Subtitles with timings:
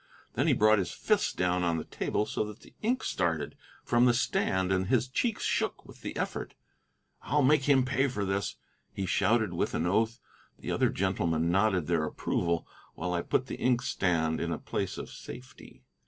[0.33, 4.05] Then he brought his fist down on the table so that the ink started from
[4.05, 6.55] the stand and his cheeks shook with the effort.
[7.21, 8.55] "I'll make him pay for this!"
[8.91, 10.19] he shouted, with an oath.
[10.57, 15.11] The other gentlemen nodded their approval, while I put the inkstand in a place of
[15.11, 15.83] safety.